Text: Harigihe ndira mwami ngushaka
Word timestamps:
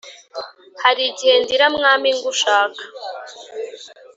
Harigihe 0.83 1.35
ndira 1.43 1.67
mwami 1.75 2.09
ngushaka 2.17 2.81